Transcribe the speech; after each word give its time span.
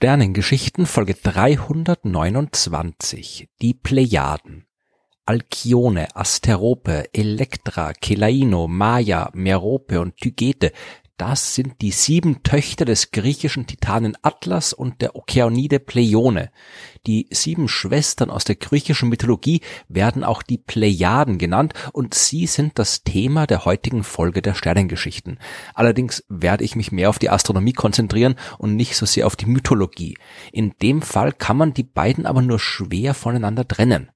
Sternengeschichten 0.00 0.86
Folge 0.86 1.14
329 1.14 3.48
Die 3.60 3.74
Plejaden. 3.74 4.64
Alkione, 5.26 6.14
Asterope, 6.14 7.12
Elektra, 7.12 7.92
Kelaino, 7.94 8.68
Maya, 8.68 9.28
Merope 9.34 10.00
und 10.00 10.16
Tygete 10.16 10.70
das 11.18 11.54
sind 11.54 11.82
die 11.82 11.90
sieben 11.90 12.42
Töchter 12.42 12.84
des 12.84 13.10
griechischen 13.10 13.66
Titanen 13.66 14.16
Atlas 14.22 14.72
und 14.72 15.02
der 15.02 15.16
Okeanide 15.16 15.80
Pleione. 15.80 16.50
Die 17.06 17.26
sieben 17.30 17.68
Schwestern 17.68 18.30
aus 18.30 18.44
der 18.44 18.54
griechischen 18.54 19.08
Mythologie 19.08 19.60
werden 19.88 20.22
auch 20.22 20.42
die 20.42 20.58
Plejaden 20.58 21.38
genannt 21.38 21.74
und 21.92 22.14
sie 22.14 22.46
sind 22.46 22.78
das 22.78 23.02
Thema 23.02 23.46
der 23.46 23.64
heutigen 23.64 24.04
Folge 24.04 24.42
der 24.42 24.54
Sternengeschichten. 24.54 25.38
Allerdings 25.74 26.24
werde 26.28 26.64
ich 26.64 26.76
mich 26.76 26.92
mehr 26.92 27.10
auf 27.10 27.18
die 27.18 27.30
Astronomie 27.30 27.72
konzentrieren 27.72 28.36
und 28.56 28.76
nicht 28.76 28.96
so 28.96 29.04
sehr 29.04 29.26
auf 29.26 29.34
die 29.34 29.46
Mythologie. 29.46 30.16
In 30.52 30.74
dem 30.80 31.02
Fall 31.02 31.32
kann 31.32 31.56
man 31.56 31.74
die 31.74 31.82
beiden 31.82 32.26
aber 32.26 32.42
nur 32.42 32.60
schwer 32.60 33.12
voneinander 33.12 33.66
trennen. 33.66 34.10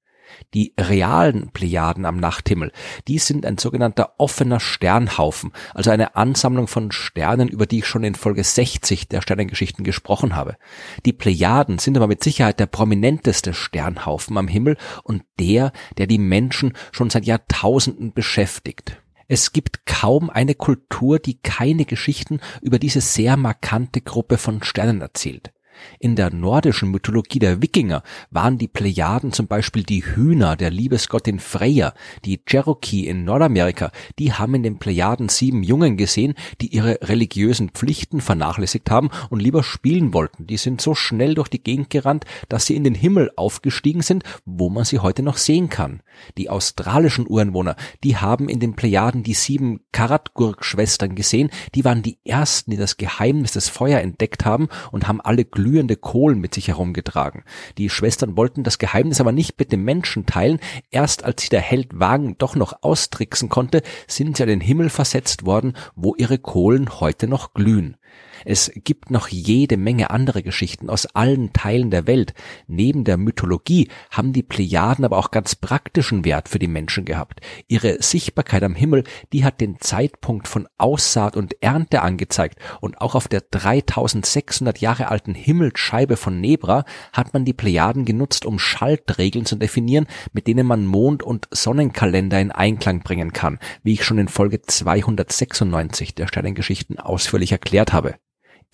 Die 0.55 0.75
realen 0.79 1.51
Plejaden 1.53 2.05
am 2.05 2.17
Nachthimmel, 2.19 2.73
die 3.09 3.19
sind 3.19 3.47
ein 3.47 3.59
sogenannter 3.59 4.15
offener 4.19 4.61
Sternhaufen, 4.61 5.53
also 5.75 5.91
eine 5.91 6.17
Ansammlung 6.17 6.67
von 6.67 6.93
Sternen, 6.93 7.49
über 7.49 7.67
die 7.67 7.79
ich 7.79 7.87
schon 7.87 8.05
in 8.05 8.15
Folge 8.15 8.45
60 8.45 9.09
der 9.09 9.23
Sternengeschichten 9.23 9.85
gesprochen 9.85 10.37
habe. 10.37 10.57
Die 11.05 11.13
Plejaden 11.13 11.79
sind 11.79 11.97
aber 11.97 12.07
mit 12.07 12.23
Sicherheit 12.23 12.61
der 12.61 12.67
prominenteste 12.67 13.55
Sternhaufen 13.55 14.37
am 14.37 14.49
Himmel 14.49 14.77
und 15.05 15.23
der, 15.39 15.73
der 15.99 16.07
die 16.07 16.19
Menschen 16.19 16.75
schon 16.93 17.11
seit 17.11 17.25
Jahrtausenden 17.25 18.13
beschäftigt. 18.13 19.03
Es 19.29 19.53
gibt 19.53 19.87
kaum 19.87 20.29
eine 20.29 20.55
Kultur, 20.55 21.19
die 21.19 21.41
keine 21.41 21.87
Geschichten 21.87 22.41
über 22.61 22.79
diese 22.79 23.01
sehr 23.01 23.39
markante 23.39 24.03
Gruppe 24.03 24.37
von 24.37 24.63
Sternen 24.63 25.01
erzählt. 25.01 25.53
In 25.99 26.17
der 26.17 26.33
nordischen 26.33 26.91
Mythologie 26.91 27.39
der 27.39 27.63
Wikinger 27.63 28.03
waren 28.31 28.59
die 28.59 28.69
Plejaden 28.69 29.33
zum 29.33 29.47
Beispiel 29.47 29.83
die 29.83 30.05
Hühner 30.05 30.57
der 30.57 30.71
Liebesgottin 30.71 31.39
Freya. 31.39 31.95
Die 32.25 32.39
Cherokee 32.39 33.07
in 33.07 33.25
Nordamerika, 33.25 33.93
die 34.19 34.33
haben 34.33 34.55
in 34.55 34.63
den 34.63 34.79
Plejaden 34.79 35.29
sieben 35.29 35.63
Jungen 35.63 35.97
gesehen, 35.97 36.35
die 36.61 36.75
ihre 36.75 36.99
religiösen 37.03 37.71
Pflichten 37.71 38.21
vernachlässigt 38.21 38.91
haben 38.91 39.11
und 39.31 39.41
lieber 39.41 39.63
spielen 39.63 40.15
wollten. 40.15 40.47
Die 40.47 40.57
sind 40.57 40.81
so 40.81 40.95
schnell 40.95 41.35
durch 41.35 41.49
die 41.49 41.63
Gegend 41.63 41.91
gerannt, 41.91 42.25
dass 42.49 42.67
sie 42.67 42.77
in 42.77 42.85
den 42.85 42.95
Himmel 42.95 43.31
aufgestiegen 43.37 44.03
sind, 44.03 44.25
wo 44.45 44.71
man 44.71 44.85
sie 44.85 44.99
heute 45.01 45.23
noch 45.23 45.37
sehen 45.37 45.69
kann. 45.69 46.03
Die 46.39 46.51
australischen 46.51 47.27
Ureinwohner, 47.29 47.77
die 48.05 48.17
haben 48.17 48.49
in 48.49 48.61
den 48.61 48.75
Plejaden 48.75 49.23
die 49.23 49.35
sieben 49.35 49.81
Karatgurk-Schwestern 49.93 51.15
gesehen. 51.15 51.51
Die 51.75 51.85
waren 51.85 52.03
die 52.03 52.19
ersten, 52.25 52.71
die 52.71 52.77
das 52.77 52.97
Geheimnis 52.97 53.53
des 53.53 53.69
Feuer 53.69 54.01
entdeckt 54.01 54.45
haben 54.45 54.69
und 54.91 55.09
haben 55.09 55.21
alle 55.21 55.45
glühende 55.45 55.72
glühende 55.73 55.97
Kohlen 55.97 56.39
mit 56.39 56.53
sich 56.53 56.69
herumgetragen. 56.69 57.45
Die 57.79 57.89
Schwestern 57.89 58.37
wollten 58.37 58.63
das 58.63 58.77
Geheimnis 58.77 59.23
aber 59.23 59.33
nicht 59.33 59.59
mit 59.59 59.73
dem 59.73 59.85
Menschen 59.85 60.27
teilen. 60.27 60.61
Erst 60.91 61.25
als 61.25 61.43
sie 61.43 61.49
der 61.49 61.63
Held 61.63 61.99
Wagen 61.99 62.37
doch 62.37 62.57
noch 62.57 62.83
austricksen 62.83 63.49
konnte, 63.49 63.81
sind 64.07 64.37
sie 64.37 64.43
an 64.43 64.51
den 64.51 64.61
Himmel 64.61 64.91
versetzt 64.91 65.47
worden, 65.47 65.73
wo 65.97 66.15
ihre 66.15 66.37
Kohlen 66.37 67.01
heute 67.01 67.27
noch 67.27 67.55
glühen. 67.55 67.97
Es 68.45 68.73
gibt 68.75 69.11
noch 69.11 69.29
jede 69.29 69.77
Menge 69.77 70.11
andere 70.11 70.43
Geschichten 70.43 70.91
aus 70.91 71.07
allen 71.07 71.53
Teilen 71.53 71.91
der 71.91 72.07
Welt. 72.07 72.35
Neben 72.67 73.05
der 73.05 73.17
Mythologie 73.17 73.89
haben 74.11 74.33
die 74.33 74.43
Plejaden 74.43 75.05
aber 75.05 75.19
auch 75.19 75.31
ganz 75.31 75.55
praktischen 75.55 76.25
Wert 76.25 76.49
für 76.49 76.59
die 76.59 76.69
Menschen 76.69 77.05
gehabt. 77.05 77.41
Ihre 77.69 78.03
Sichtbarkeit 78.03 78.63
am 78.63 78.75
Himmel, 78.75 79.05
die 79.33 79.45
hat 79.45 79.61
den 79.61 79.81
Zeitpunkt 79.81 80.49
von 80.49 80.69
Aussaat 80.79 81.37
und 81.37 81.63
Ernte 81.63 82.03
angezeigt 82.03 82.59
und 82.81 83.01
auch 83.01 83.15
auf 83.15 83.29
der 83.29 83.43
3600 83.43 84.79
Jahre 84.79 85.09
alten 85.09 85.35
Himmelsscheibe 85.35 86.17
von 86.17 86.41
Nebra 86.41 86.85
hat 87.13 87.35
man 87.35 87.45
die 87.45 87.53
Plejaden 87.53 88.05
genutzt, 88.05 88.45
um 88.45 88.59
Schaltregeln 88.59 89.47
zu 89.47 89.57
definieren, 89.57 90.07
mit 90.33 90.47
denen 90.47 90.67
man 90.67 90.87
Mond- 90.87 91.23
und 91.23 91.49
Sonnenkalender 91.51 92.41
in 92.41 92.51
Einklang 92.51 93.03
bringen 93.03 93.33
kann, 93.33 93.59
wie 93.83 93.93
ich 93.93 94.05
schon 94.05 94.19
in 94.19 94.29
Folge 94.29 94.63
296 94.63 96.15
der 96.15 96.27
Sternengeschichten 96.27 96.99
ausführlich 96.99 97.53
erklärt 97.53 97.93
habe. 97.93 98.02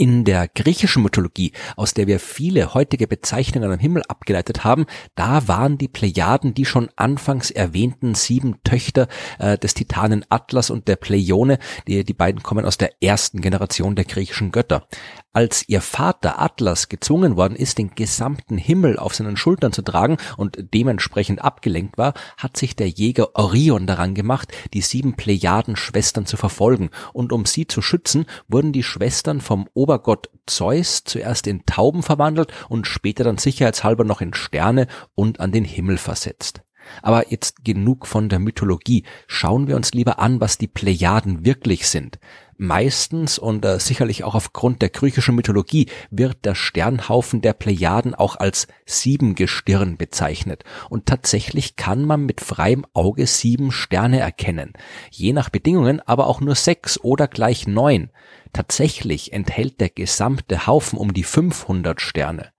In 0.01 0.25
der 0.25 0.47
griechischen 0.47 1.03
Mythologie, 1.03 1.51
aus 1.75 1.93
der 1.93 2.07
wir 2.07 2.21
viele 2.21 2.73
heutige 2.73 3.09
Bezeichnungen 3.09 3.73
am 3.73 3.81
Himmel 3.81 4.05
abgeleitet 4.07 4.63
haben, 4.63 4.87
da 5.17 5.49
waren 5.49 5.77
die 5.77 5.89
Plejaden 5.89 6.55
die 6.55 6.67
schon 6.67 6.89
anfangs 6.95 7.51
erwähnten 7.51 8.15
sieben 8.15 8.63
Töchter 8.63 9.09
äh, 9.41 9.59
des 9.59 9.75
Titanen 9.75 10.25
Atlas 10.29 10.71
und 10.71 10.87
der 10.87 10.95
Pleione, 10.95 11.59
die, 11.89 12.05
die 12.05 12.15
beiden 12.15 12.45
kommen 12.45 12.65
aus 12.65 12.79
der 12.79 12.93
ersten 13.03 13.41
Generation 13.41 13.97
der 13.97 14.05
griechischen 14.05 14.53
Götter. 14.53 14.87
Als 15.33 15.69
ihr 15.69 15.81
Vater 15.83 16.41
Atlas 16.41 16.89
gezwungen 16.89 17.37
worden 17.37 17.55
ist, 17.55 17.79
den 17.79 17.95
gesamten 17.95 18.57
Himmel 18.57 18.99
auf 18.99 19.15
seinen 19.15 19.37
Schultern 19.37 19.73
zu 19.73 19.83
tragen 19.83 20.17
und 20.37 20.59
dementsprechend 20.75 21.43
abgelenkt 21.45 21.99
war, 21.99 22.15
hat 22.37 22.57
sich 22.57 22.75
der 22.75 22.89
Jäger 22.89 23.37
Orion 23.37 23.87
daran 23.87 24.15
gemacht, 24.15 24.53
die 24.75 24.81
sieben 24.81 25.15
Plejaden-Schwestern 25.15 26.27
zu 26.27 26.37
verfolgen, 26.37 26.91
und 27.13 27.33
um 27.33 27.47
sie 27.47 27.67
zu 27.67 27.83
schützen, 27.83 28.27
wurden 28.49 28.73
die 28.73 28.83
Schwestern 28.83 29.41
vom 29.41 29.69
Obergott 29.89 30.29
Zeus 30.45 31.03
zuerst 31.05 31.47
in 31.47 31.65
Tauben 31.65 32.03
verwandelt 32.03 32.53
und 32.69 32.87
später 32.87 33.25
dann 33.25 33.39
sicherheitshalber 33.39 34.05
noch 34.05 34.21
in 34.21 34.35
Sterne 34.35 34.87
und 35.15 35.41
an 35.41 35.51
den 35.51 35.65
Himmel 35.65 35.97
versetzt. 35.97 36.61
Aber 37.01 37.31
jetzt 37.31 37.65
genug 37.65 38.07
von 38.07 38.29
der 38.29 38.39
Mythologie. 38.39 39.05
Schauen 39.27 39.67
wir 39.67 39.77
uns 39.77 39.93
lieber 39.95 40.19
an, 40.19 40.43
was 40.43 40.59
die 40.59 40.69
Plejaden 40.69 41.47
wirklich 41.47 41.89
sind. 41.89 42.19
Meistens 42.61 43.39
und 43.39 43.65
äh, 43.65 43.79
sicherlich 43.79 44.25
auch 44.25 44.35
aufgrund 44.35 44.83
der 44.83 44.89
griechischen 44.89 45.37
Mythologie 45.37 45.87
wird 46.11 46.45
der 46.45 46.57
Sternhaufen 46.57 47.41
der 47.41 47.53
Plejaden 47.53 48.17
auch 48.17 48.35
als 48.35 48.67
Siebengestirn 48.85 49.97
bezeichnet. 49.97 50.65
Und 50.91 51.07
tatsächlich 51.07 51.77
kann 51.77 52.05
man 52.05 52.27
mit 52.27 52.41
freiem 52.41 52.85
Auge 52.95 53.29
sieben 53.29 53.71
Sterne 53.71 54.19
erkennen. 54.19 54.73
Je 55.13 55.33
nach 55.33 55.51
Bedingungen 55.51 56.01
aber 56.01 56.27
auch 56.27 56.41
nur 56.41 56.57
sechs 56.57 56.99
oder 56.99 57.29
gleich 57.29 57.69
neun. 57.69 58.11
Tatsächlich 58.53 59.33
enthält 59.33 59.81
der 59.81 59.91
gesamte 59.91 60.67
Haufen 60.67 60.99
um 60.99 61.15
die 61.15 61.23
500 61.23 62.01
Sterne. 62.01 62.51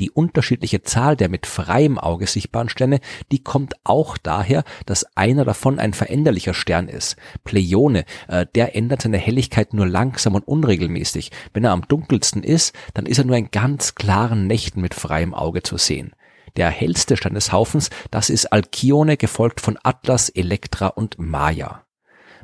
Die 0.00 0.10
unterschiedliche 0.10 0.82
Zahl 0.82 1.16
der 1.16 1.28
mit 1.28 1.46
freiem 1.46 1.98
Auge 1.98 2.26
sichtbaren 2.26 2.68
Sterne, 2.68 3.00
die 3.32 3.42
kommt 3.42 3.74
auch 3.84 4.16
daher, 4.18 4.64
dass 4.86 5.06
einer 5.16 5.44
davon 5.44 5.78
ein 5.78 5.94
veränderlicher 5.94 6.54
Stern 6.54 6.88
ist. 6.88 7.16
Pleione, 7.44 8.04
äh, 8.28 8.46
der 8.54 8.76
ändert 8.76 9.02
seine 9.02 9.18
Helligkeit 9.18 9.74
nur 9.74 9.86
langsam 9.86 10.34
und 10.34 10.46
unregelmäßig. 10.46 11.30
Wenn 11.52 11.64
er 11.64 11.72
am 11.72 11.86
dunkelsten 11.88 12.42
ist, 12.42 12.74
dann 12.94 13.06
ist 13.06 13.18
er 13.18 13.24
nur 13.24 13.36
in 13.36 13.50
ganz 13.50 13.94
klaren 13.94 14.46
Nächten 14.46 14.80
mit 14.80 14.94
freiem 14.94 15.34
Auge 15.34 15.62
zu 15.62 15.76
sehen. 15.76 16.12
Der 16.56 16.70
hellste 16.70 17.16
Stern 17.16 17.34
des 17.34 17.50
Haufens, 17.50 17.90
das 18.10 18.30
ist 18.30 18.52
Alkione, 18.52 19.16
gefolgt 19.16 19.60
von 19.60 19.76
Atlas, 19.82 20.28
Elektra 20.28 20.86
und 20.86 21.18
Maya. 21.18 21.83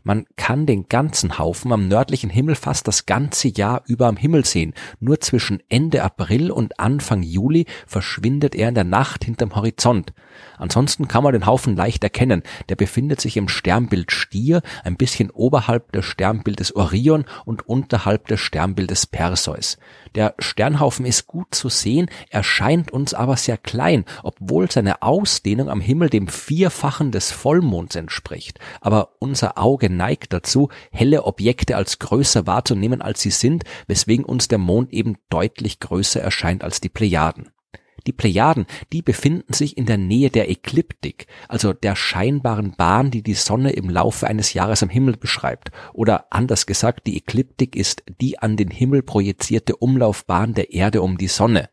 Man 0.02 0.26
kann 0.36 0.66
den 0.66 0.88
ganzen 0.88 1.38
Haufen 1.38 1.72
am 1.72 1.88
nördlichen 1.88 2.30
Himmel 2.30 2.54
fast 2.54 2.88
das 2.88 3.06
ganze 3.06 3.48
Jahr 3.48 3.82
über 3.86 4.06
am 4.06 4.16
Himmel 4.16 4.44
sehen. 4.44 4.74
Nur 4.98 5.20
zwischen 5.20 5.62
Ende 5.68 6.02
April 6.02 6.50
und 6.50 6.80
Anfang 6.80 7.22
Juli 7.22 7.66
verschwindet 7.86 8.54
er 8.54 8.68
in 8.68 8.74
der 8.74 8.84
Nacht 8.84 9.24
hinterm 9.24 9.54
Horizont. 9.54 10.12
Ansonsten 10.58 11.08
kann 11.08 11.22
man 11.22 11.32
den 11.32 11.46
Haufen 11.46 11.76
leicht 11.76 12.04
erkennen. 12.04 12.42
Der 12.68 12.76
befindet 12.76 13.20
sich 13.20 13.36
im 13.36 13.48
Sternbild 13.48 14.12
Stier, 14.12 14.62
ein 14.84 14.96
bisschen 14.96 15.30
oberhalb 15.30 15.92
des 15.92 16.04
Sternbildes 16.04 16.74
Orion 16.76 17.24
und 17.44 17.66
unterhalb 17.68 18.26
des 18.28 18.40
Sternbildes 18.40 19.06
Perseus. 19.06 19.78
Der 20.14 20.34
Sternhaufen 20.38 21.06
ist 21.06 21.26
gut 21.26 21.54
zu 21.54 21.68
sehen, 21.68 22.10
erscheint 22.30 22.90
uns 22.90 23.14
aber 23.14 23.36
sehr 23.36 23.56
klein, 23.56 24.04
obwohl 24.22 24.70
seine 24.70 25.02
Ausdehnung 25.02 25.68
am 25.68 25.80
Himmel 25.80 26.10
dem 26.10 26.28
Vierfachen 26.28 27.12
des 27.12 27.30
Vollmonds 27.30 27.96
entspricht. 27.96 28.58
Aber 28.80 29.10
unser 29.18 29.58
Auge 29.58 29.89
neigt 29.90 30.32
dazu, 30.32 30.68
helle 30.90 31.24
Objekte 31.24 31.76
als 31.76 31.98
größer 31.98 32.46
wahrzunehmen, 32.46 33.02
als 33.02 33.20
sie 33.20 33.30
sind, 33.30 33.64
weswegen 33.86 34.24
uns 34.24 34.48
der 34.48 34.58
Mond 34.58 34.92
eben 34.92 35.16
deutlich 35.28 35.80
größer 35.80 36.20
erscheint 36.20 36.64
als 36.64 36.80
die 36.80 36.88
Plejaden. 36.88 37.50
Die 38.06 38.12
Plejaden, 38.12 38.66
die 38.92 39.02
befinden 39.02 39.52
sich 39.52 39.76
in 39.76 39.86
der 39.86 39.98
Nähe 39.98 40.30
der 40.30 40.50
Ekliptik, 40.50 41.26
also 41.48 41.72
der 41.72 41.96
scheinbaren 41.96 42.74
Bahn, 42.76 43.10
die 43.10 43.22
die 43.22 43.34
Sonne 43.34 43.72
im 43.72 43.90
Laufe 43.90 44.26
eines 44.26 44.54
Jahres 44.54 44.82
am 44.82 44.88
Himmel 44.88 45.16
beschreibt. 45.16 45.70
Oder 45.92 46.26
anders 46.30 46.66
gesagt, 46.66 47.06
die 47.06 47.16
Ekliptik 47.16 47.76
ist 47.76 48.02
die 48.20 48.38
an 48.38 48.56
den 48.56 48.70
Himmel 48.70 49.02
projizierte 49.02 49.76
Umlaufbahn 49.76 50.54
der 50.54 50.72
Erde 50.72 51.02
um 51.02 51.18
die 51.18 51.28
Sonne 51.28 51.68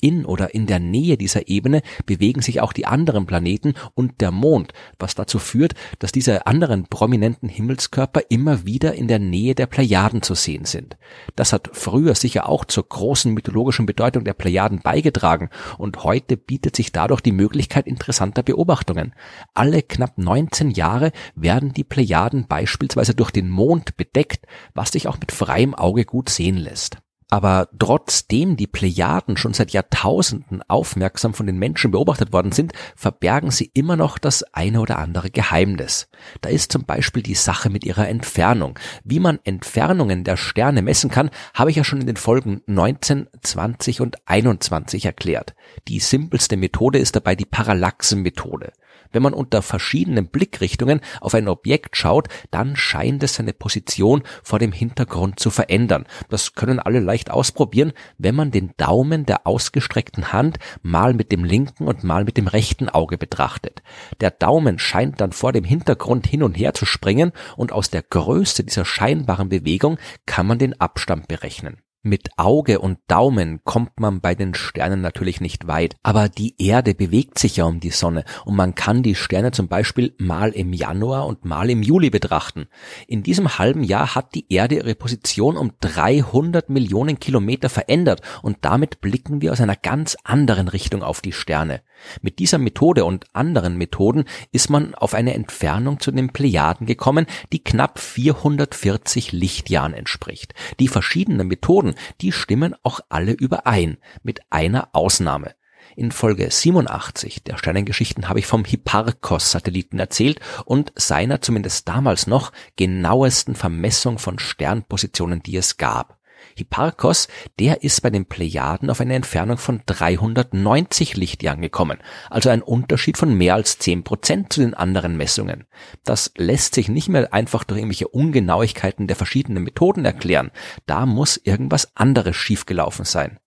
in 0.00 0.24
oder 0.24 0.54
in 0.54 0.66
der 0.66 0.78
Nähe 0.78 1.16
dieser 1.16 1.48
Ebene 1.48 1.82
bewegen 2.06 2.42
sich 2.42 2.60
auch 2.60 2.72
die 2.72 2.86
anderen 2.86 3.26
Planeten 3.26 3.74
und 3.94 4.20
der 4.20 4.30
Mond, 4.30 4.72
was 4.98 5.14
dazu 5.14 5.38
führt, 5.38 5.74
dass 5.98 6.12
diese 6.12 6.46
anderen 6.46 6.86
prominenten 6.86 7.48
Himmelskörper 7.48 8.22
immer 8.28 8.64
wieder 8.64 8.94
in 8.94 9.08
der 9.08 9.18
Nähe 9.18 9.54
der 9.54 9.66
Plejaden 9.66 10.22
zu 10.22 10.34
sehen 10.34 10.64
sind. 10.64 10.96
Das 11.36 11.52
hat 11.52 11.70
früher 11.72 12.14
sicher 12.14 12.48
auch 12.48 12.64
zur 12.64 12.88
großen 12.88 13.32
mythologischen 13.32 13.86
Bedeutung 13.86 14.24
der 14.24 14.34
Plejaden 14.34 14.80
beigetragen 14.80 15.50
und 15.78 16.04
heute 16.04 16.36
bietet 16.36 16.76
sich 16.76 16.92
dadurch 16.92 17.20
die 17.20 17.32
Möglichkeit 17.32 17.86
interessanter 17.86 18.42
Beobachtungen. 18.42 19.14
Alle 19.54 19.82
knapp 19.82 20.18
19 20.18 20.70
Jahre 20.70 21.12
werden 21.34 21.72
die 21.72 21.84
Plejaden 21.84 22.46
beispielsweise 22.46 23.14
durch 23.14 23.30
den 23.30 23.48
Mond 23.48 23.96
bedeckt, 23.96 24.46
was 24.74 24.92
sich 24.92 25.08
auch 25.08 25.18
mit 25.18 25.32
freiem 25.32 25.74
Auge 25.74 26.04
gut 26.04 26.28
sehen 26.28 26.56
lässt. 26.56 26.98
Aber 27.30 27.68
trotzdem 27.78 28.56
die 28.56 28.66
Plejaden 28.66 29.36
schon 29.36 29.54
seit 29.54 29.70
Jahrtausenden 29.70 30.62
aufmerksam 30.68 31.32
von 31.32 31.46
den 31.46 31.58
Menschen 31.58 31.92
beobachtet 31.92 32.32
worden 32.32 32.50
sind, 32.50 32.72
verbergen 32.96 33.52
sie 33.52 33.70
immer 33.72 33.96
noch 33.96 34.18
das 34.18 34.42
eine 34.52 34.80
oder 34.80 34.98
andere 34.98 35.30
Geheimnis. 35.30 36.08
Da 36.40 36.48
ist 36.48 36.72
zum 36.72 36.84
Beispiel 36.84 37.22
die 37.22 37.36
Sache 37.36 37.70
mit 37.70 37.84
ihrer 37.84 38.08
Entfernung. 38.08 38.76
Wie 39.04 39.20
man 39.20 39.38
Entfernungen 39.44 40.24
der 40.24 40.36
Sterne 40.36 40.82
messen 40.82 41.08
kann, 41.08 41.30
habe 41.54 41.70
ich 41.70 41.76
ja 41.76 41.84
schon 41.84 42.00
in 42.00 42.08
den 42.08 42.16
Folgen 42.16 42.62
19, 42.66 43.28
20 43.40 44.00
und 44.00 44.16
21 44.26 45.04
erklärt. 45.04 45.54
Die 45.86 46.00
simpelste 46.00 46.56
Methode 46.56 46.98
ist 46.98 47.14
dabei 47.14 47.36
die 47.36 47.44
Parallaxenmethode. 47.44 48.72
Wenn 49.12 49.22
man 49.22 49.34
unter 49.34 49.62
verschiedenen 49.62 50.28
Blickrichtungen 50.28 51.00
auf 51.20 51.34
ein 51.34 51.48
Objekt 51.48 51.96
schaut, 51.96 52.28
dann 52.50 52.76
scheint 52.76 53.22
es 53.22 53.34
seine 53.34 53.52
Position 53.52 54.22
vor 54.42 54.58
dem 54.58 54.72
Hintergrund 54.72 55.40
zu 55.40 55.50
verändern. 55.50 56.06
Das 56.28 56.54
können 56.54 56.78
alle 56.78 57.00
leicht 57.00 57.30
ausprobieren, 57.30 57.92
wenn 58.18 58.34
man 58.34 58.50
den 58.50 58.72
Daumen 58.76 59.26
der 59.26 59.46
ausgestreckten 59.46 60.32
Hand 60.32 60.58
mal 60.82 61.14
mit 61.14 61.32
dem 61.32 61.44
linken 61.44 61.88
und 61.88 62.04
mal 62.04 62.24
mit 62.24 62.36
dem 62.36 62.46
rechten 62.46 62.88
Auge 62.88 63.18
betrachtet. 63.18 63.82
Der 64.20 64.30
Daumen 64.30 64.78
scheint 64.78 65.20
dann 65.20 65.32
vor 65.32 65.52
dem 65.52 65.64
Hintergrund 65.64 66.26
hin 66.26 66.42
und 66.42 66.54
her 66.54 66.74
zu 66.74 66.86
springen 66.86 67.32
und 67.56 67.72
aus 67.72 67.90
der 67.90 68.02
Größe 68.02 68.64
dieser 68.64 68.84
scheinbaren 68.84 69.48
Bewegung 69.48 69.98
kann 70.26 70.46
man 70.46 70.58
den 70.58 70.80
Abstand 70.80 71.28
berechnen. 71.28 71.78
Mit 72.02 72.30
Auge 72.38 72.78
und 72.78 72.98
Daumen 73.08 73.60
kommt 73.62 74.00
man 74.00 74.22
bei 74.22 74.34
den 74.34 74.54
Sternen 74.54 75.02
natürlich 75.02 75.42
nicht 75.42 75.66
weit, 75.66 75.96
aber 76.02 76.30
die 76.30 76.54
Erde 76.56 76.94
bewegt 76.94 77.38
sich 77.38 77.58
ja 77.58 77.66
um 77.66 77.78
die 77.78 77.90
Sonne 77.90 78.24
und 78.46 78.56
man 78.56 78.74
kann 78.74 79.02
die 79.02 79.14
Sterne 79.14 79.50
zum 79.50 79.68
Beispiel 79.68 80.14
mal 80.16 80.52
im 80.52 80.72
Januar 80.72 81.26
und 81.26 81.44
mal 81.44 81.68
im 81.68 81.82
Juli 81.82 82.08
betrachten. 82.08 82.68
In 83.06 83.22
diesem 83.22 83.58
halben 83.58 83.84
Jahr 83.84 84.14
hat 84.14 84.34
die 84.34 84.50
Erde 84.50 84.76
ihre 84.76 84.94
Position 84.94 85.58
um 85.58 85.72
300 85.82 86.70
Millionen 86.70 87.20
Kilometer 87.20 87.68
verändert 87.68 88.22
und 88.40 88.56
damit 88.62 89.02
blicken 89.02 89.42
wir 89.42 89.52
aus 89.52 89.60
einer 89.60 89.76
ganz 89.76 90.16
anderen 90.24 90.68
Richtung 90.68 91.02
auf 91.02 91.20
die 91.20 91.32
Sterne. 91.32 91.82
Mit 92.22 92.38
dieser 92.38 92.58
Methode 92.58 93.04
und 93.04 93.26
anderen 93.34 93.76
Methoden 93.76 94.24
ist 94.52 94.70
man 94.70 94.94
auf 94.94 95.14
eine 95.14 95.34
Entfernung 95.34 96.00
zu 96.00 96.10
den 96.10 96.32
Plejaden 96.32 96.86
gekommen, 96.86 97.26
die 97.52 97.62
knapp 97.62 97.98
440 97.98 99.32
Lichtjahren 99.32 99.94
entspricht. 99.94 100.54
Die 100.78 100.88
verschiedenen 100.88 101.48
Methoden, 101.48 101.89
die 102.20 102.32
stimmen 102.32 102.74
auch 102.82 103.00
alle 103.08 103.32
überein, 103.32 103.98
mit 104.22 104.40
einer 104.50 104.90
Ausnahme. 104.92 105.54
In 105.96 106.12
Folge 106.12 106.50
87 106.50 107.42
der 107.42 107.58
Sternengeschichten 107.58 108.28
habe 108.28 108.38
ich 108.38 108.46
vom 108.46 108.64
Hipparcos-Satelliten 108.64 109.98
erzählt 109.98 110.40
und 110.64 110.92
seiner 110.94 111.40
zumindest 111.40 111.88
damals 111.88 112.26
noch 112.26 112.52
genauesten 112.76 113.54
Vermessung 113.54 114.18
von 114.18 114.38
Sternpositionen, 114.38 115.42
die 115.42 115.56
es 115.56 115.76
gab. 115.76 116.19
Hipparchos, 116.56 117.28
der 117.58 117.82
ist 117.82 118.00
bei 118.02 118.10
den 118.10 118.26
Plejaden 118.26 118.90
auf 118.90 119.00
eine 119.00 119.14
Entfernung 119.14 119.58
von 119.58 119.82
390 119.86 121.16
Lichtjahren 121.16 121.62
gekommen, 121.62 121.98
also 122.28 122.50
ein 122.50 122.62
Unterschied 122.62 123.16
von 123.16 123.34
mehr 123.34 123.54
als 123.54 123.78
10 123.78 124.04
Prozent 124.04 124.52
zu 124.52 124.60
den 124.60 124.74
anderen 124.74 125.16
Messungen. 125.16 125.66
Das 126.04 126.32
lässt 126.36 126.74
sich 126.74 126.88
nicht 126.88 127.08
mehr 127.08 127.32
einfach 127.32 127.64
durch 127.64 127.78
irgendwelche 127.78 128.08
Ungenauigkeiten 128.08 129.06
der 129.06 129.16
verschiedenen 129.16 129.64
Methoden 129.64 130.04
erklären. 130.04 130.50
Da 130.86 131.06
muss 131.06 131.36
irgendwas 131.36 131.96
anderes 131.96 132.36
schiefgelaufen 132.36 133.04
sein. 133.04 133.38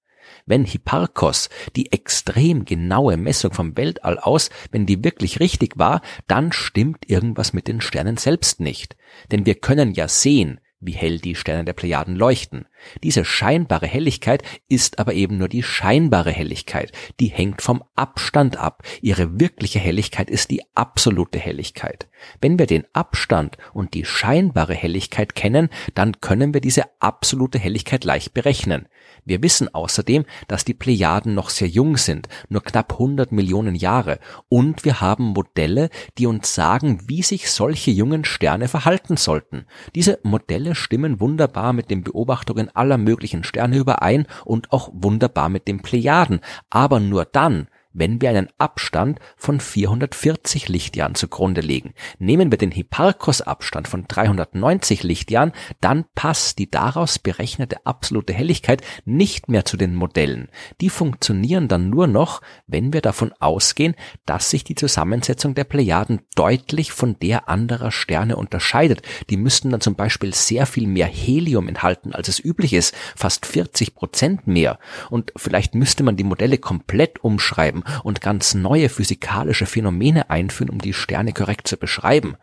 Wenn 0.46 0.66
Hipparchos 0.66 1.50
die 1.76 1.92
extrem 1.92 2.66
genaue 2.66 3.18
Messung 3.18 3.54
vom 3.54 3.78
Weltall 3.78 4.20
aus, 4.20 4.50
wenn 4.72 4.86
die 4.86 5.04
wirklich 5.04 5.40
richtig 5.40 5.78
war, 5.78 6.02
dann 6.28 6.52
stimmt 6.52 7.10
irgendwas 7.10 7.54
mit 7.54 7.68
den 7.68 7.80
Sternen 7.82 8.18
selbst 8.18 8.60
nicht. 8.60 8.98
Denn 9.32 9.46
wir 9.46 9.56
können 9.56 9.94
ja 9.94 10.08
sehen, 10.08 10.60
wie 10.86 10.94
hell 10.94 11.20
die 11.20 11.36
Sterne 11.36 11.66
der 11.66 11.74
Plejaden 11.74 12.16
leuchten. 12.16 12.66
Diese 13.04 13.26
scheinbare 13.26 13.88
Helligkeit 13.88 14.44
ist 14.68 15.00
aber 15.00 15.14
eben 15.14 15.38
nur 15.38 15.48
die 15.48 15.64
scheinbare 15.64 16.32
Helligkeit, 16.32 16.92
die 17.20 17.28
hängt 17.28 17.62
vom 17.62 17.84
Abstand 17.96 18.58
ab. 18.58 18.84
Ihre 19.02 19.40
wirkliche 19.40 19.80
Helligkeit 19.80 20.30
ist 20.30 20.52
die 20.52 20.62
absolute 20.76 21.40
Helligkeit. 21.40 22.08
Wenn 22.42 22.60
wir 22.60 22.68
den 22.68 22.86
Abstand 22.94 23.58
und 23.74 23.94
die 23.94 24.06
scheinbare 24.06 24.74
Helligkeit 24.74 25.36
kennen, 25.36 25.70
dann 25.94 26.20
können 26.22 26.54
wir 26.54 26.62
diese 26.62 26.84
absolute 27.00 27.60
Helligkeit 27.60 28.04
leicht 28.04 28.34
berechnen. 28.34 28.88
Wir 29.26 29.42
wissen 29.42 29.74
außerdem, 29.74 30.26
dass 30.48 30.66
die 30.66 30.74
Plejaden 30.74 31.34
noch 31.34 31.50
sehr 31.50 31.68
jung 31.68 31.98
sind, 31.98 32.28
nur 32.50 32.64
knapp 32.64 32.94
100 32.94 33.32
Millionen 33.32 33.76
Jahre, 33.76 34.20
und 34.50 34.86
wir 34.86 35.02
haben 35.02 35.26
Modelle, 35.26 35.90
die 36.18 36.28
uns 36.28 36.54
sagen, 36.54 37.04
wie 37.08 37.24
sich 37.24 37.50
solche 37.50 37.92
jungen 37.92 38.26
Sterne 38.26 38.68
verhalten 38.68 39.18
sollten. 39.18 39.66
Diese 39.96 40.20
Modelle 40.24 40.73
stimmen 40.76 41.20
wunderbar 41.20 41.74
mit 41.74 41.90
den 41.90 42.04
Beobachtungen 42.04 42.70
aller 42.76 42.98
möglichen 42.98 43.44
Sterne 43.44 43.78
überein 43.78 44.28
und 44.46 44.72
auch 44.72 44.90
wunderbar 44.94 45.50
mit 45.50 45.68
den 45.68 45.82
Plejaden, 45.82 46.40
aber 46.70 47.00
nur 47.00 47.26
dann, 47.26 47.68
wenn 47.94 48.22
wir 48.22 48.30
einen 48.30 48.50
Abstand 48.58 49.20
von 49.38 49.60
440 49.60 50.68
Lichtjahren 50.68 51.16
zugrunde 51.16 51.62
legen. 51.62 51.94
Nehmen 52.20 52.52
wir 52.52 52.58
den 52.58 52.72
Hipparcos-Abstand 52.72 53.88
von 53.88 54.06
390 54.08 55.04
Lichtjahren, 55.04 55.54
dann 55.80 56.06
passt 56.16 56.60
die 56.60 56.70
daraus 56.70 57.20
berechnete 57.20 57.86
absolute 57.86 58.34
Helligkeit 58.34 58.82
nicht 59.06 59.48
mehr 59.50 59.66
zu 59.66 59.78
den 59.78 59.96
Modellen. 59.96 60.50
Die 60.82 60.90
funktionieren 60.90 61.68
dann 61.68 61.90
nur 61.90 62.08
noch, 62.08 62.42
wenn 62.68 62.94
wir 62.94 63.02
davon 63.02 63.32
ausgehen, 63.40 63.96
dass 64.26 64.50
sich 64.50 64.64
die 64.64 64.76
Zusammensetzung 64.76 65.54
der 65.56 65.64
Plejaden 65.64 66.22
deutlich 66.36 66.92
von 66.92 67.18
der 67.20 67.50
anderer 67.50 67.92
Sterne 67.92 68.36
unterscheidet. 68.36 69.02
Die 69.30 69.38
müssten 69.38 69.70
dann 69.70 69.82
zum 69.82 69.96
Beispiel 69.96 70.34
sehr 70.34 70.66
viel 70.66 70.88
mehr 70.88 71.08
Helium 71.08 71.68
enthalten, 71.68 72.14
als 72.14 72.28
es 72.28 72.44
üblich 72.44 72.74
ist, 72.74 72.96
fast 73.16 73.46
40 73.46 73.96
Prozent 73.96 74.48
mehr. 74.48 74.80
Und 75.10 75.32
vielleicht 75.36 75.76
müsste 75.76 76.04
man 76.04 76.16
die 76.16 76.24
Modelle 76.24 76.58
komplett 76.58 77.24
umschreiben 77.24 77.83
und 78.04 78.22
ganz 78.22 78.54
neue 78.54 78.90
physikalische 78.90 79.66
Phänomene 79.66 80.30
einführen, 80.30 80.70
um 80.70 80.80
die 80.80 80.94
Sterne 80.94 81.34
korrekt 81.34 81.68
zu 81.68 81.78
beschreiben. 81.78 82.38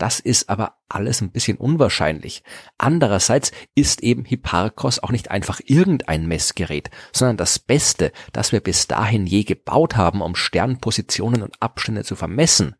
Das 0.00 0.18
ist 0.18 0.48
aber 0.48 0.78
alles 0.88 1.20
ein 1.20 1.30
bisschen 1.30 1.58
unwahrscheinlich. 1.58 2.42
Andererseits 2.78 3.52
ist 3.74 4.02
eben 4.02 4.24
Hipparchos 4.24 4.98
auch 4.98 5.10
nicht 5.10 5.30
einfach 5.30 5.60
irgendein 5.62 6.26
Messgerät, 6.26 6.90
sondern 7.12 7.36
das 7.36 7.58
Beste, 7.58 8.10
das 8.32 8.50
wir 8.50 8.60
bis 8.60 8.86
dahin 8.86 9.26
je 9.26 9.44
gebaut 9.44 9.96
haben, 9.96 10.22
um 10.22 10.36
Sternpositionen 10.36 11.42
und 11.42 11.54
Abstände 11.60 12.02
zu 12.02 12.16
vermessen. 12.16 12.76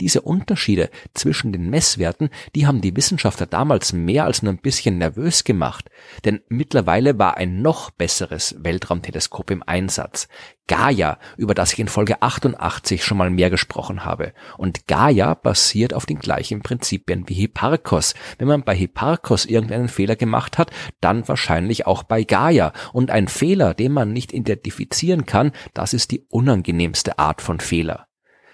Diese 0.00 0.22
Unterschiede 0.22 0.90
zwischen 1.14 1.52
den 1.52 1.68
Messwerten, 1.68 2.30
die 2.54 2.66
haben 2.66 2.80
die 2.80 2.96
Wissenschaftler 2.96 3.46
damals 3.46 3.92
mehr 3.92 4.24
als 4.24 4.42
nur 4.42 4.52
ein 4.52 4.58
bisschen 4.58 4.98
nervös 4.98 5.44
gemacht, 5.44 5.90
denn 6.24 6.40
mittlerweile 6.48 7.18
war 7.18 7.36
ein 7.36 7.60
noch 7.62 7.90
besseres 7.90 8.56
Weltraumteleskop 8.58 9.50
im 9.50 9.62
Einsatz. 9.62 10.28
Gaia, 10.70 11.18
über 11.36 11.54
das 11.54 11.72
ich 11.72 11.80
in 11.80 11.88
Folge 11.88 12.22
88 12.22 13.04
schon 13.04 13.18
mal 13.18 13.28
mehr 13.28 13.50
gesprochen 13.50 14.04
habe. 14.04 14.32
Und 14.56 14.86
Gaia 14.86 15.34
basiert 15.34 15.92
auf 15.92 16.06
den 16.06 16.20
gleichen 16.20 16.62
Prinzipien 16.62 17.28
wie 17.28 17.34
Hipparchos. 17.34 18.14
Wenn 18.38 18.46
man 18.46 18.62
bei 18.62 18.76
Hipparchos 18.76 19.46
irgendeinen 19.46 19.88
Fehler 19.88 20.14
gemacht 20.14 20.58
hat, 20.58 20.70
dann 21.00 21.26
wahrscheinlich 21.26 21.88
auch 21.88 22.04
bei 22.04 22.22
Gaia. 22.22 22.72
Und 22.92 23.10
ein 23.10 23.26
Fehler, 23.26 23.74
den 23.74 23.90
man 23.90 24.12
nicht 24.12 24.32
identifizieren 24.32 25.26
kann, 25.26 25.50
das 25.74 25.92
ist 25.92 26.12
die 26.12 26.24
unangenehmste 26.30 27.18
Art 27.18 27.42
von 27.42 27.58
Fehler. 27.58 28.09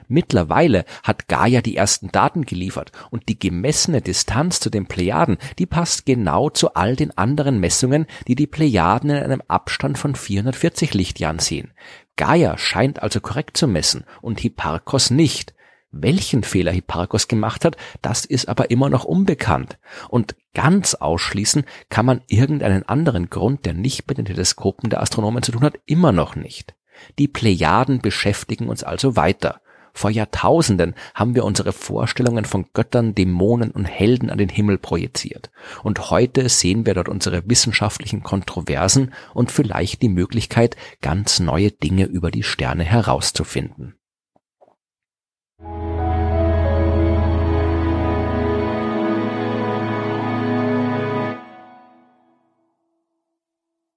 Mittlerweile 0.09 0.85
hat 1.03 1.29
Gaia 1.29 1.61
die 1.61 1.77
ersten 1.77 2.13
Daten 2.13 2.45
geliefert 2.45 2.93
und 3.11 3.29
die 3.29 3.39
gemessene 3.39 4.03
Distanz 4.03 4.61
zu 4.61 4.71
den 4.71 4.87
Plejaden, 4.87 5.39
die 5.59 5.67
passt 5.67 6.07
genau 6.07 6.51
zu 6.51 6.75
all 6.75 6.97
den 6.97 7.17
anderen 7.17 7.59
Messungen, 7.59 8.07
die 8.29 8.35
die 8.35 8.47
Plejaden 8.47 9.11
in 9.11 9.17
einem 9.17 9.43
Abstand 9.49 9.99
von 9.99 10.15
440 10.15 10.95
Lichtjahren 10.95 11.39
sehen. 11.39 11.73
Gaia 12.17 12.57
scheint 12.57 13.03
also 13.03 13.21
korrekt 13.21 13.57
zu 13.57 13.67
messen 13.67 14.05
und 14.23 14.41
Hipparchos 14.41 15.11
nicht. 15.11 15.55
Welchen 15.91 16.43
Fehler 16.43 16.73
Hipparchos 16.73 17.29
gemacht 17.29 17.65
hat, 17.65 17.77
das 18.03 18.25
ist 18.25 18.49
aber 18.49 18.71
immer 18.71 18.91
noch 18.91 19.05
unbekannt. 19.05 19.79
Und 20.09 20.37
ganz 20.55 20.95
ausschließen 20.95 21.65
kann 21.89 22.07
man 22.07 22.23
irgendeinen 22.27 22.83
anderen 22.83 23.31
Grund, 23.31 23.65
der 23.67 23.73
nicht 23.73 24.09
mit 24.09 24.19
den 24.19 24.25
Teleskopen 24.25 24.91
der 24.91 25.01
Astronomen 25.01 25.43
zu 25.43 25.53
tun 25.53 25.63
hat, 25.63 25.79
immer 25.87 26.13
noch 26.13 26.37
nicht. 26.37 26.75
Die 27.19 27.29
Plejaden 27.29 28.01
beschäftigen 28.01 28.69
uns 28.69 28.83
also 28.83 29.17
weiter. 29.17 29.61
Vor 29.97 30.11
Jahrtausenden 30.11 30.95
haben 31.15 31.35
wir 31.35 31.43
unsere 31.43 31.73
Vorstellungen 31.73 32.45
von 32.45 32.67
Göttern, 32.75 33.15
Dämonen 33.15 33.71
und 33.71 33.87
Helden 33.87 34.29
an 34.29 34.37
den 34.37 34.51
Himmel 34.51 34.77
projiziert. 34.77 35.51
Und 35.83 36.11
heute 36.11 36.51
sehen 36.51 36.85
wir 36.85 36.93
dort 36.93 37.09
unsere 37.09 37.49
wissenschaftlichen 37.49 38.23
Kontroversen 38.23 39.15
und 39.33 39.51
vielleicht 39.51 40.03
die 40.03 40.11
Möglichkeit, 40.11 40.77
ganz 41.01 41.41
neue 41.41 41.71
Dinge 41.71 42.05
über 42.05 42.31
die 42.31 42.43
Sterne 42.43 42.85
herauszufinden. 42.85 43.95